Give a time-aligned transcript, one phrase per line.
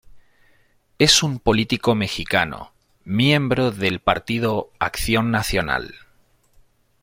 [0.97, 2.71] Es un político mexicano,
[3.05, 5.93] miembro del Partido Acción Nacional.